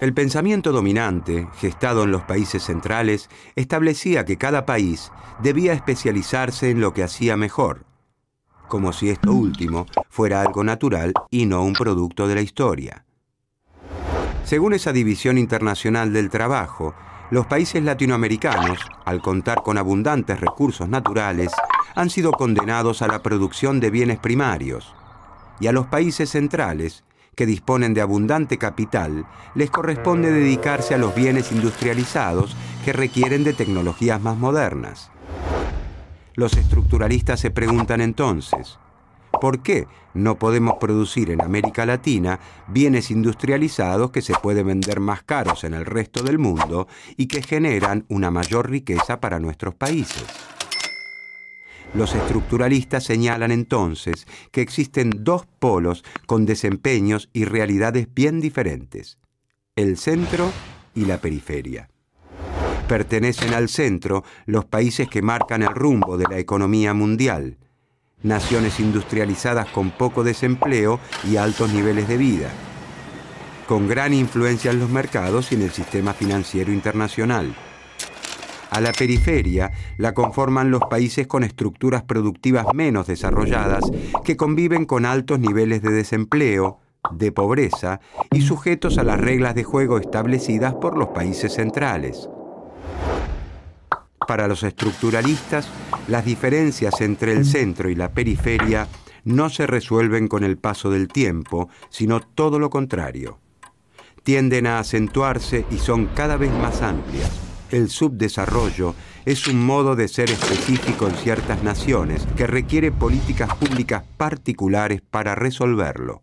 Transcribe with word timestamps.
El 0.00 0.12
pensamiento 0.12 0.72
dominante, 0.72 1.48
gestado 1.58 2.04
en 2.04 2.10
los 2.10 2.22
países 2.22 2.62
centrales, 2.64 3.30
establecía 3.54 4.24
que 4.24 4.36
cada 4.36 4.66
país 4.66 5.10
debía 5.42 5.72
especializarse 5.72 6.70
en 6.70 6.80
lo 6.80 6.92
que 6.92 7.02
hacía 7.02 7.36
mejor, 7.36 7.84
como 8.68 8.92
si 8.92 9.10
esto 9.10 9.32
último 9.32 9.86
fuera 10.08 10.42
algo 10.42 10.64
natural 10.64 11.12
y 11.30 11.46
no 11.46 11.62
un 11.62 11.74
producto 11.74 12.26
de 12.26 12.34
la 12.34 12.42
historia. 12.42 13.04
Según 14.44 14.74
esa 14.74 14.92
división 14.92 15.38
internacional 15.38 16.12
del 16.12 16.28
trabajo, 16.28 16.94
los 17.30 17.46
países 17.46 17.82
latinoamericanos, 17.82 18.78
al 19.04 19.22
contar 19.22 19.62
con 19.62 19.78
abundantes 19.78 20.40
recursos 20.40 20.88
naturales, 20.88 21.50
han 21.94 22.10
sido 22.10 22.32
condenados 22.32 23.00
a 23.00 23.06
la 23.06 23.22
producción 23.22 23.80
de 23.80 23.90
bienes 23.90 24.18
primarios, 24.18 24.94
y 25.60 25.68
a 25.68 25.72
los 25.72 25.86
países 25.86 26.30
centrales, 26.30 27.04
que 27.34 27.46
disponen 27.46 27.94
de 27.94 28.00
abundante 28.00 28.58
capital, 28.58 29.26
les 29.54 29.70
corresponde 29.70 30.30
dedicarse 30.30 30.94
a 30.94 30.98
los 30.98 31.14
bienes 31.14 31.52
industrializados 31.52 32.56
que 32.84 32.92
requieren 32.92 33.44
de 33.44 33.52
tecnologías 33.52 34.20
más 34.20 34.36
modernas. 34.36 35.10
Los 36.34 36.56
estructuralistas 36.56 37.40
se 37.40 37.50
preguntan 37.50 38.00
entonces, 38.00 38.78
¿por 39.40 39.62
qué 39.62 39.86
no 40.14 40.38
podemos 40.38 40.74
producir 40.80 41.30
en 41.30 41.40
América 41.42 41.86
Latina 41.86 42.40
bienes 42.68 43.10
industrializados 43.10 44.10
que 44.10 44.22
se 44.22 44.34
pueden 44.34 44.66
vender 44.66 45.00
más 45.00 45.22
caros 45.22 45.64
en 45.64 45.74
el 45.74 45.84
resto 45.84 46.22
del 46.22 46.38
mundo 46.38 46.88
y 47.16 47.26
que 47.26 47.42
generan 47.42 48.04
una 48.08 48.30
mayor 48.30 48.70
riqueza 48.70 49.20
para 49.20 49.40
nuestros 49.40 49.74
países? 49.74 50.24
Los 51.94 52.16
estructuralistas 52.16 53.04
señalan 53.04 53.52
entonces 53.52 54.26
que 54.50 54.62
existen 54.62 55.10
dos 55.20 55.46
polos 55.60 56.04
con 56.26 56.44
desempeños 56.44 57.30
y 57.32 57.44
realidades 57.44 58.08
bien 58.12 58.40
diferentes, 58.40 59.18
el 59.76 59.96
centro 59.96 60.50
y 60.96 61.04
la 61.04 61.18
periferia. 61.18 61.88
Pertenecen 62.88 63.54
al 63.54 63.68
centro 63.68 64.24
los 64.44 64.64
países 64.64 65.08
que 65.08 65.22
marcan 65.22 65.62
el 65.62 65.68
rumbo 65.68 66.18
de 66.18 66.26
la 66.28 66.38
economía 66.38 66.94
mundial, 66.94 67.58
naciones 68.24 68.80
industrializadas 68.80 69.68
con 69.68 69.92
poco 69.92 70.24
desempleo 70.24 70.98
y 71.30 71.36
altos 71.36 71.72
niveles 71.72 72.08
de 72.08 72.16
vida, 72.16 72.50
con 73.68 73.86
gran 73.86 74.12
influencia 74.12 74.72
en 74.72 74.80
los 74.80 74.90
mercados 74.90 75.52
y 75.52 75.54
en 75.54 75.62
el 75.62 75.70
sistema 75.70 76.12
financiero 76.12 76.72
internacional. 76.72 77.54
A 78.74 78.80
la 78.80 78.90
periferia 78.90 79.70
la 79.98 80.14
conforman 80.14 80.72
los 80.72 80.82
países 80.90 81.28
con 81.28 81.44
estructuras 81.44 82.02
productivas 82.02 82.66
menos 82.74 83.06
desarrolladas 83.06 83.84
que 84.24 84.36
conviven 84.36 84.84
con 84.84 85.06
altos 85.06 85.38
niveles 85.38 85.80
de 85.80 85.92
desempleo, 85.92 86.80
de 87.12 87.30
pobreza 87.30 88.00
y 88.32 88.40
sujetos 88.40 88.98
a 88.98 89.04
las 89.04 89.20
reglas 89.20 89.54
de 89.54 89.62
juego 89.62 89.98
establecidas 89.98 90.74
por 90.74 90.98
los 90.98 91.10
países 91.10 91.52
centrales. 91.52 92.28
Para 94.26 94.48
los 94.48 94.64
estructuralistas, 94.64 95.68
las 96.08 96.24
diferencias 96.24 97.00
entre 97.00 97.32
el 97.32 97.44
centro 97.44 97.88
y 97.90 97.94
la 97.94 98.10
periferia 98.10 98.88
no 99.22 99.50
se 99.50 99.68
resuelven 99.68 100.26
con 100.26 100.42
el 100.42 100.58
paso 100.58 100.90
del 100.90 101.06
tiempo, 101.06 101.68
sino 101.90 102.18
todo 102.18 102.58
lo 102.58 102.70
contrario. 102.70 103.38
Tienden 104.24 104.66
a 104.66 104.80
acentuarse 104.80 105.64
y 105.70 105.78
son 105.78 106.06
cada 106.06 106.36
vez 106.36 106.50
más 106.50 106.82
amplias. 106.82 107.43
El 107.74 107.90
subdesarrollo 107.90 108.94
es 109.24 109.48
un 109.48 109.66
modo 109.66 109.96
de 109.96 110.06
ser 110.06 110.30
específico 110.30 111.08
en 111.08 111.16
ciertas 111.16 111.64
naciones 111.64 112.24
que 112.36 112.46
requiere 112.46 112.92
políticas 112.92 113.52
públicas 113.56 114.04
particulares 114.16 115.02
para 115.02 115.34
resolverlo. 115.34 116.22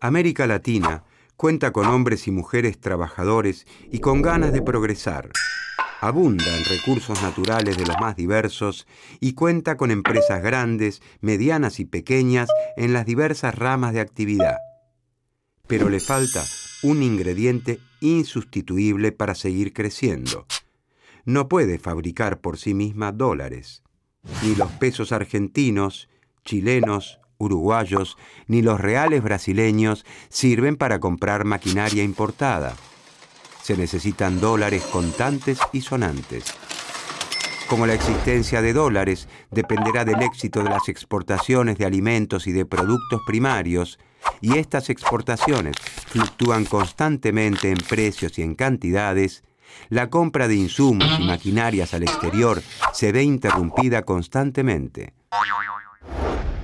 América 0.00 0.48
Latina 0.48 1.04
cuenta 1.36 1.70
con 1.70 1.86
hombres 1.86 2.26
y 2.26 2.32
mujeres 2.32 2.80
trabajadores 2.80 3.64
y 3.92 4.00
con 4.00 4.22
ganas 4.22 4.52
de 4.52 4.60
progresar. 4.60 5.30
Abunda 6.00 6.44
en 6.48 6.64
recursos 6.64 7.22
naturales 7.22 7.76
de 7.76 7.86
los 7.86 7.96
más 8.00 8.16
diversos 8.16 8.88
y 9.20 9.34
cuenta 9.34 9.76
con 9.76 9.92
empresas 9.92 10.42
grandes, 10.42 11.00
medianas 11.20 11.78
y 11.78 11.84
pequeñas 11.84 12.48
en 12.76 12.92
las 12.92 13.06
diversas 13.06 13.54
ramas 13.54 13.92
de 13.92 14.00
actividad. 14.00 14.56
Pero 15.66 15.88
le 15.88 16.00
falta 16.00 16.44
un 16.82 17.02
ingrediente 17.02 17.80
insustituible 18.00 19.12
para 19.12 19.34
seguir 19.34 19.72
creciendo. 19.72 20.46
No 21.24 21.48
puede 21.48 21.78
fabricar 21.78 22.40
por 22.40 22.58
sí 22.58 22.74
misma 22.74 23.12
dólares. 23.12 23.82
Ni 24.42 24.54
los 24.54 24.70
pesos 24.72 25.12
argentinos, 25.12 26.08
chilenos 26.44 27.20
uruguayos 27.38 28.16
ni 28.46 28.62
los 28.62 28.80
reales 28.80 29.22
brasileños 29.22 30.04
sirven 30.28 30.76
para 30.76 31.00
comprar 31.00 31.44
maquinaria 31.44 32.02
importada. 32.02 32.74
Se 33.62 33.76
necesitan 33.76 34.40
dólares 34.40 34.82
contantes 34.84 35.58
y 35.72 35.80
sonantes. 35.80 36.44
Como 37.68 37.86
la 37.86 37.94
existencia 37.94 38.60
de 38.60 38.74
dólares 38.74 39.26
dependerá 39.50 40.04
del 40.04 40.22
éxito 40.22 40.62
de 40.62 40.68
las 40.68 40.88
exportaciones 40.88 41.78
de 41.78 41.86
alimentos 41.86 42.46
y 42.46 42.52
de 42.52 42.66
productos 42.66 43.22
primarios, 43.26 43.98
y 44.44 44.58
estas 44.58 44.90
exportaciones 44.90 45.74
fluctúan 46.06 46.66
constantemente 46.66 47.70
en 47.70 47.78
precios 47.78 48.38
y 48.38 48.42
en 48.42 48.54
cantidades, 48.54 49.42
la 49.88 50.10
compra 50.10 50.48
de 50.48 50.54
insumos 50.54 51.18
y 51.18 51.24
maquinarias 51.24 51.94
al 51.94 52.02
exterior 52.02 52.62
se 52.92 53.10
ve 53.10 53.22
interrumpida 53.22 54.02
constantemente. 54.02 55.14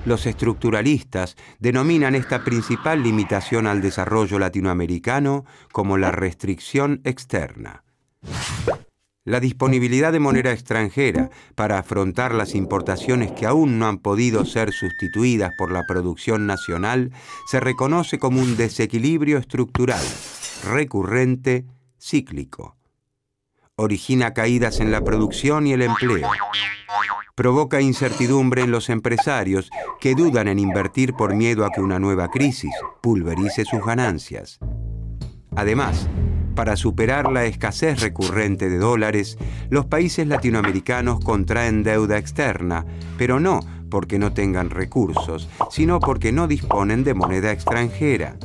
Los 0.05 0.27
estructuralistas 0.27 1.37
denominan 1.57 2.13
esta 2.13 2.43
principal 2.43 3.01
limitación 3.01 3.65
al 3.65 3.81
desarrollo 3.81 4.37
latinoamericano 4.37 5.45
como 5.71 5.97
la 5.97 6.11
restricción 6.11 7.01
externa. 7.03 7.83
La 9.23 9.39
disponibilidad 9.39 10.11
de 10.11 10.19
moneda 10.19 10.51
extranjera 10.51 11.29
para 11.53 11.77
afrontar 11.77 12.33
las 12.33 12.55
importaciones 12.55 13.31
que 13.31 13.45
aún 13.45 13.77
no 13.77 13.87
han 13.87 13.99
podido 13.99 14.45
ser 14.45 14.71
sustituidas 14.71 15.51
por 15.59 15.71
la 15.71 15.85
producción 15.85 16.47
nacional 16.47 17.11
se 17.45 17.59
reconoce 17.59 18.17
como 18.17 18.41
un 18.41 18.57
desequilibrio 18.57 19.37
estructural, 19.37 20.03
recurrente, 20.63 21.65
cíclico. 21.99 22.77
Origina 23.75 24.33
caídas 24.33 24.79
en 24.79 24.91
la 24.91 25.03
producción 25.03 25.67
y 25.67 25.73
el 25.73 25.83
empleo 25.83 26.27
provoca 27.35 27.81
incertidumbre 27.81 28.63
en 28.63 28.71
los 28.71 28.89
empresarios 28.89 29.69
que 29.99 30.15
dudan 30.15 30.47
en 30.47 30.59
invertir 30.59 31.13
por 31.13 31.35
miedo 31.35 31.65
a 31.65 31.69
que 31.71 31.81
una 31.81 31.99
nueva 31.99 32.29
crisis 32.29 32.73
pulverice 33.01 33.65
sus 33.65 33.83
ganancias. 33.85 34.59
Además, 35.55 36.07
para 36.51 36.75
superar 36.75 37.31
la 37.31 37.45
escasez 37.45 38.01
recurrente 38.01 38.69
de 38.69 38.77
dólares, 38.77 39.37
los 39.69 39.85
países 39.85 40.27
latinoamericanos 40.27 41.23
contraen 41.23 41.83
deuda 41.83 42.17
externa, 42.17 42.85
pero 43.17 43.39
no 43.39 43.61
porque 43.89 44.19
no 44.19 44.33
tengan 44.33 44.69
recursos, 44.69 45.49
sino 45.69 45.99
porque 45.99 46.31
no 46.31 46.47
disponen 46.47 47.03
de 47.03 47.13
moneda 47.13 47.51
extranjera 47.51 48.37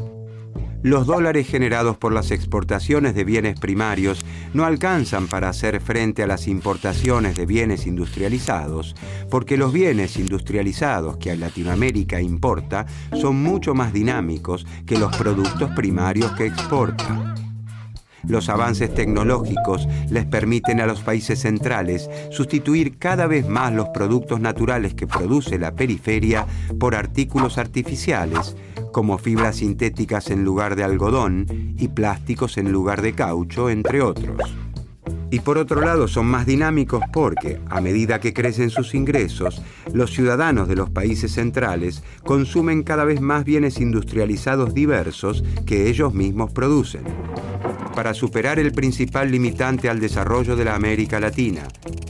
los 0.86 1.04
dólares 1.04 1.48
generados 1.48 1.96
por 1.96 2.12
las 2.12 2.30
exportaciones 2.30 3.16
de 3.16 3.24
bienes 3.24 3.58
primarios 3.58 4.24
no 4.54 4.64
alcanzan 4.64 5.26
para 5.26 5.48
hacer 5.48 5.80
frente 5.80 6.22
a 6.22 6.28
las 6.28 6.46
importaciones 6.46 7.36
de 7.36 7.44
bienes 7.44 7.88
industrializados, 7.88 8.94
porque 9.28 9.56
los 9.56 9.72
bienes 9.72 10.16
industrializados 10.16 11.16
que 11.16 11.34
Latinoamérica 11.36 12.20
importa 12.20 12.86
son 13.20 13.42
mucho 13.42 13.74
más 13.74 13.92
dinámicos 13.92 14.64
que 14.86 14.96
los 14.96 15.14
productos 15.16 15.70
primarios 15.72 16.30
que 16.32 16.46
exporta. 16.46 17.34
Los 18.28 18.48
avances 18.48 18.92
tecnológicos 18.92 19.86
les 20.10 20.24
permiten 20.24 20.80
a 20.80 20.86
los 20.86 21.00
países 21.02 21.40
centrales 21.40 22.10
sustituir 22.30 22.98
cada 22.98 23.26
vez 23.26 23.48
más 23.48 23.72
los 23.72 23.88
productos 23.90 24.40
naturales 24.40 24.94
que 24.94 25.06
produce 25.06 25.58
la 25.58 25.74
periferia 25.74 26.46
por 26.78 26.94
artículos 26.94 27.58
artificiales, 27.58 28.56
como 28.92 29.18
fibras 29.18 29.56
sintéticas 29.56 30.30
en 30.30 30.44
lugar 30.44 30.74
de 30.74 30.84
algodón 30.84 31.46
y 31.78 31.88
plásticos 31.88 32.58
en 32.58 32.72
lugar 32.72 33.02
de 33.02 33.14
caucho, 33.14 33.70
entre 33.70 34.02
otros. 34.02 34.56
Y 35.30 35.40
por 35.40 35.58
otro 35.58 35.80
lado 35.80 36.06
son 36.08 36.26
más 36.26 36.46
dinámicos 36.46 37.02
porque, 37.12 37.60
a 37.68 37.80
medida 37.80 38.20
que 38.20 38.32
crecen 38.32 38.70
sus 38.70 38.94
ingresos, 38.94 39.60
los 39.92 40.12
ciudadanos 40.12 40.68
de 40.68 40.76
los 40.76 40.88
países 40.90 41.32
centrales 41.32 42.02
consumen 42.24 42.84
cada 42.84 43.04
vez 43.04 43.20
más 43.20 43.44
bienes 43.44 43.80
industrializados 43.80 44.72
diversos 44.72 45.42
que 45.66 45.88
ellos 45.88 46.14
mismos 46.14 46.52
producen. 46.52 47.02
Para 47.94 48.14
superar 48.14 48.58
el 48.58 48.72
principal 48.72 49.30
limitante 49.30 49.88
al 49.88 50.00
desarrollo 50.00 50.56
de 50.56 50.64
la 50.64 50.74
América 50.74 51.18
Latina, 51.18 51.62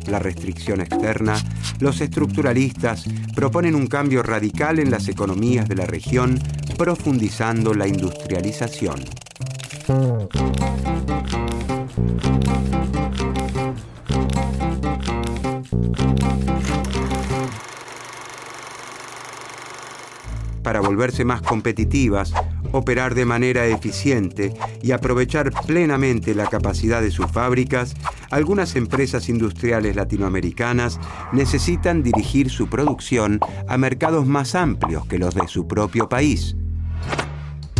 la 0.08 0.18
restricción 0.18 0.80
externa, 0.80 1.36
los 1.80 2.00
estructuralistas 2.00 3.04
proponen 3.34 3.74
un 3.74 3.86
cambio 3.86 4.22
radical 4.22 4.78
en 4.78 4.90
las 4.90 5.08
economías 5.08 5.68
de 5.68 5.76
la 5.76 5.86
región 5.86 6.38
profundizando 6.76 7.74
la 7.74 7.86
industrialización. 7.86 9.00
Para 20.62 20.80
volverse 20.80 21.24
más 21.24 21.42
competitivas, 21.42 22.32
operar 22.76 23.14
de 23.14 23.24
manera 23.24 23.66
eficiente 23.66 24.52
y 24.82 24.92
aprovechar 24.92 25.52
plenamente 25.66 26.34
la 26.34 26.46
capacidad 26.46 27.00
de 27.00 27.10
sus 27.10 27.30
fábricas, 27.30 27.94
algunas 28.30 28.76
empresas 28.76 29.28
industriales 29.28 29.96
latinoamericanas 29.96 31.00
necesitan 31.32 32.02
dirigir 32.02 32.50
su 32.50 32.68
producción 32.68 33.40
a 33.68 33.78
mercados 33.78 34.26
más 34.26 34.54
amplios 34.54 35.06
que 35.06 35.18
los 35.18 35.34
de 35.34 35.48
su 35.48 35.66
propio 35.66 36.08
país. 36.08 36.56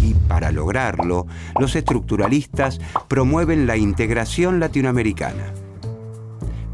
Y 0.02 0.14
para 0.28 0.52
lograrlo, 0.52 1.26
los 1.58 1.74
estructuralistas 1.74 2.80
promueven 3.08 3.66
la 3.66 3.76
integración 3.76 4.60
latinoamericana. 4.60 5.52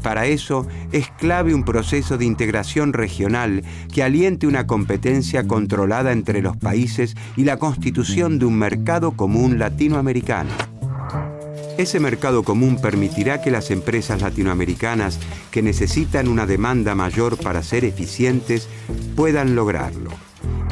Para 0.03 0.25
eso 0.25 0.67
es 0.91 1.09
clave 1.11 1.55
un 1.55 1.63
proceso 1.63 2.17
de 2.17 2.25
integración 2.25 2.91
regional 2.91 3.63
que 3.91 4.03
aliente 4.03 4.45
una 4.45 4.67
competencia 4.67 5.47
controlada 5.47 6.11
entre 6.11 6.41
los 6.41 6.57
países 6.57 7.15
y 7.37 7.45
la 7.45 7.57
constitución 7.57 8.37
de 8.37 8.45
un 8.45 8.59
mercado 8.59 9.13
común 9.13 9.57
latinoamericano. 9.57 10.51
Ese 11.77 12.01
mercado 12.01 12.43
común 12.43 12.79
permitirá 12.79 13.41
que 13.41 13.49
las 13.49 13.71
empresas 13.71 14.21
latinoamericanas 14.21 15.19
que 15.49 15.63
necesitan 15.63 16.27
una 16.27 16.45
demanda 16.45 16.93
mayor 16.93 17.37
para 17.37 17.63
ser 17.63 17.85
eficientes 17.85 18.67
puedan 19.15 19.55
lograrlo 19.55 20.11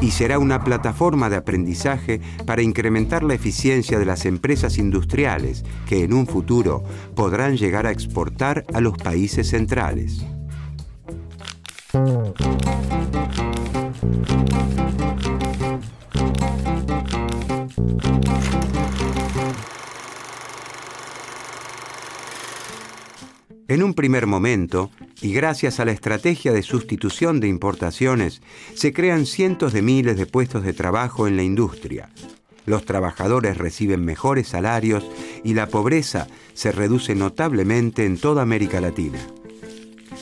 y 0.02 0.10
será 0.10 0.40
una 0.40 0.64
plataforma 0.64 1.30
de 1.30 1.36
aprendizaje 1.36 2.20
para 2.44 2.60
incrementar 2.60 3.22
la 3.22 3.34
eficiencia 3.34 4.00
de 4.00 4.04
las 4.04 4.26
empresas 4.26 4.76
industriales 4.76 5.64
que 5.86 6.02
en 6.02 6.12
un 6.12 6.26
futuro 6.26 6.82
podrán 7.14 7.56
llegar 7.56 7.86
a 7.86 7.92
exportar 7.92 8.64
a 8.74 8.80
los 8.80 8.98
países 8.98 9.48
centrales. 9.48 10.26
En 23.68 23.82
un 23.82 23.94
primer 23.94 24.26
momento, 24.26 24.90
y 25.22 25.32
gracias 25.32 25.80
a 25.80 25.84
la 25.84 25.92
estrategia 25.92 26.52
de 26.52 26.62
sustitución 26.62 27.40
de 27.40 27.48
importaciones, 27.48 28.42
se 28.74 28.92
crean 28.92 29.24
cientos 29.24 29.72
de 29.72 29.80
miles 29.80 30.16
de 30.16 30.26
puestos 30.26 30.64
de 30.64 30.72
trabajo 30.72 31.28
en 31.28 31.36
la 31.36 31.44
industria. 31.44 32.10
Los 32.66 32.84
trabajadores 32.84 33.56
reciben 33.56 34.04
mejores 34.04 34.48
salarios 34.48 35.04
y 35.44 35.54
la 35.54 35.68
pobreza 35.68 36.26
se 36.54 36.72
reduce 36.72 37.14
notablemente 37.14 38.04
en 38.04 38.18
toda 38.18 38.42
América 38.42 38.80
Latina. 38.80 39.18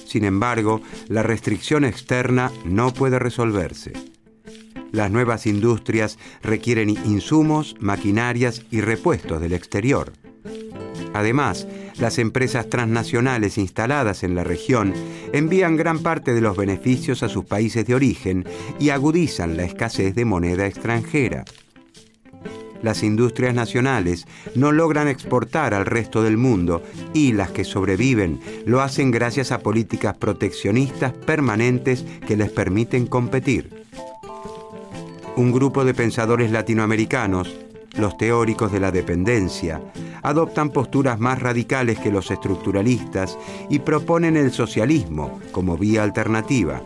Sin 0.06 0.24
embargo, 0.24 0.80
la 1.08 1.22
restricción 1.22 1.84
externa 1.84 2.52
no 2.64 2.92
puede 2.92 3.18
resolverse. 3.18 3.92
Las 4.92 5.10
nuevas 5.10 5.46
industrias 5.46 6.18
requieren 6.42 6.90
insumos, 6.90 7.76
maquinarias 7.78 8.64
y 8.70 8.80
repuestos 8.80 9.40
del 9.40 9.52
exterior. 9.52 10.12
Además, 11.12 11.66
las 11.98 12.18
empresas 12.18 12.68
transnacionales 12.68 13.58
instaladas 13.58 14.22
en 14.22 14.34
la 14.34 14.44
región 14.44 14.94
envían 15.32 15.76
gran 15.76 15.98
parte 16.00 16.34
de 16.34 16.40
los 16.40 16.56
beneficios 16.56 17.22
a 17.22 17.28
sus 17.28 17.44
países 17.44 17.86
de 17.86 17.94
origen 17.94 18.44
y 18.78 18.90
agudizan 18.90 19.56
la 19.56 19.64
escasez 19.64 20.14
de 20.14 20.24
moneda 20.24 20.66
extranjera. 20.66 21.44
Las 22.82 23.02
industrias 23.02 23.54
nacionales 23.54 24.26
no 24.54 24.72
logran 24.72 25.08
exportar 25.08 25.74
al 25.74 25.84
resto 25.84 26.22
del 26.22 26.38
mundo 26.38 26.82
y 27.12 27.32
las 27.32 27.50
que 27.50 27.64
sobreviven 27.64 28.40
lo 28.64 28.80
hacen 28.80 29.10
gracias 29.10 29.52
a 29.52 29.58
políticas 29.58 30.16
proteccionistas 30.16 31.12
permanentes 31.12 32.04
que 32.26 32.36
les 32.36 32.50
permiten 32.50 33.06
competir. 33.06 33.84
Un 35.36 35.52
grupo 35.52 35.84
de 35.84 35.94
pensadores 35.94 36.50
latinoamericanos, 36.50 37.54
los 37.96 38.16
teóricos 38.16 38.72
de 38.72 38.80
la 38.80 38.90
dependencia, 38.90 39.80
adoptan 40.22 40.70
posturas 40.70 41.18
más 41.18 41.40
radicales 41.40 41.98
que 41.98 42.10
los 42.10 42.30
estructuralistas 42.30 43.38
y 43.68 43.80
proponen 43.80 44.36
el 44.36 44.52
socialismo 44.52 45.40
como 45.52 45.76
vía 45.76 46.02
alternativa. 46.02 46.82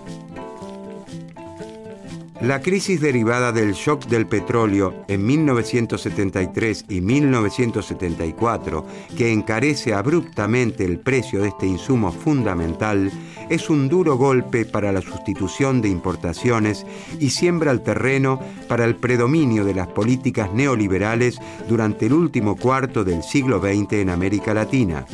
La 2.44 2.60
crisis 2.60 3.00
derivada 3.00 3.52
del 3.52 3.72
shock 3.72 4.04
del 4.04 4.26
petróleo 4.26 5.06
en 5.08 5.24
1973 5.24 6.84
y 6.90 7.00
1974, 7.00 8.84
que 9.16 9.32
encarece 9.32 9.94
abruptamente 9.94 10.84
el 10.84 10.98
precio 10.98 11.40
de 11.40 11.48
este 11.48 11.66
insumo 11.66 12.12
fundamental, 12.12 13.10
es 13.48 13.70
un 13.70 13.88
duro 13.88 14.16
golpe 14.16 14.64
para 14.64 14.92
la 14.92 15.00
sustitución 15.00 15.80
de 15.82 15.88
importaciones 15.88 16.86
y 17.18 17.30
siembra 17.30 17.70
el 17.70 17.82
terreno 17.82 18.40
para 18.68 18.84
el 18.84 18.96
predominio 18.96 19.64
de 19.64 19.74
las 19.74 19.88
políticas 19.88 20.52
neoliberales 20.52 21.38
durante 21.68 22.06
el 22.06 22.12
último 22.12 22.56
cuarto 22.56 23.04
del 23.04 23.22
siglo 23.22 23.60
XX 23.60 23.94
en 23.94 24.10
América 24.10 24.54
Latina. 24.54 25.06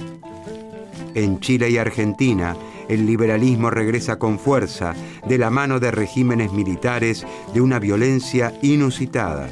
En 1.15 1.41
Chile 1.41 1.71
y 1.71 1.79
Argentina, 1.79 2.57
el 2.89 3.07
liberalismo 3.07 3.71
regresa 3.71 4.19
con 4.19 4.39
fuerza 4.39 4.95
de 5.27 5.39
la 5.39 5.51
mano 5.51 5.81
de 5.81 5.91
regímenes 5.91 6.53
militares 6.53 7.27
de 7.53 7.61
una 7.61 7.79
violencia 7.79 8.53
inusitada. 8.63 9.49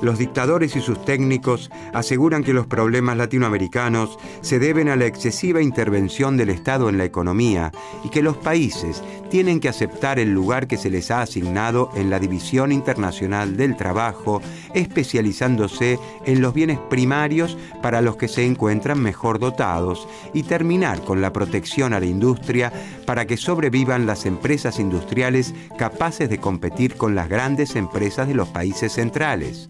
Los 0.00 0.18
dictadores 0.18 0.76
y 0.76 0.80
sus 0.80 1.04
técnicos 1.04 1.70
aseguran 1.92 2.44
que 2.44 2.52
los 2.52 2.66
problemas 2.66 3.16
latinoamericanos 3.16 4.16
se 4.42 4.58
deben 4.58 4.88
a 4.88 4.96
la 4.96 5.06
excesiva 5.06 5.60
intervención 5.60 6.36
del 6.36 6.50
Estado 6.50 6.88
en 6.88 6.98
la 6.98 7.04
economía 7.04 7.72
y 8.04 8.10
que 8.10 8.22
los 8.22 8.36
países 8.36 9.02
tienen 9.28 9.60
que 9.60 9.68
aceptar 9.68 10.18
el 10.18 10.32
lugar 10.32 10.68
que 10.68 10.76
se 10.76 10.88
les 10.88 11.10
ha 11.10 11.20
asignado 11.22 11.90
en 11.94 12.10
la 12.10 12.18
División 12.18 12.72
Internacional 12.72 13.56
del 13.56 13.76
Trabajo, 13.76 14.40
especializándose 14.72 15.98
en 16.24 16.40
los 16.40 16.54
bienes 16.54 16.78
primarios 16.88 17.58
para 17.82 18.00
los 18.00 18.16
que 18.16 18.28
se 18.28 18.46
encuentran 18.46 19.00
mejor 19.00 19.38
dotados 19.38 20.08
y 20.32 20.44
terminar 20.44 21.02
con 21.02 21.20
la 21.20 21.32
protección 21.32 21.92
a 21.92 22.00
la 22.00 22.06
industria 22.06 22.72
para 23.04 23.26
que 23.26 23.36
sobrevivan 23.36 24.06
las 24.06 24.26
empresas 24.26 24.78
industriales 24.78 25.54
capaces 25.76 26.30
de 26.30 26.38
competir 26.38 26.96
con 26.96 27.14
las 27.14 27.28
grandes 27.28 27.76
empresas 27.76 28.28
de 28.28 28.34
los 28.34 28.48
países 28.48 28.92
centrales. 28.92 29.68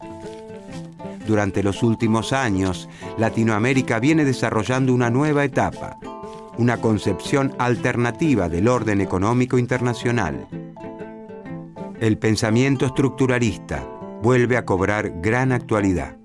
Durante 1.29 1.63
los 1.63 1.83
últimos 1.83 2.33
años, 2.33 2.89
Latinoamérica 3.19 4.01
viene 4.01 4.25
desarrollando 4.25 4.95
una 4.95 5.11
nueva 5.11 5.45
etapa, 5.45 5.99
una 6.57 6.79
concepción 6.79 7.55
alternativa 7.59 8.49
del 8.49 8.67
orden 8.67 9.03
económico 9.03 9.59
internacional. 9.59 10.49
El 12.01 12.17
pensamiento 12.17 12.87
estructuralista 12.87 13.87
vuelve 14.23 14.57
a 14.57 14.65
cobrar 14.65 15.21
gran 15.21 15.53
actualidad. 15.53 16.17